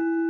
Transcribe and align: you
you 0.00 0.29